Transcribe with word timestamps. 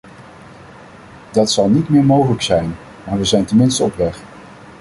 Dat 1.31 1.51
zal 1.51 1.69
niet 1.69 1.89
meer 1.89 2.03
mogelijk 2.03 2.41
zijn, 2.41 2.75
maar 3.07 3.17
we 3.17 3.25
zijn 3.25 3.45
tenminste 3.45 3.83
op 3.83 3.95
weg. 3.95 4.21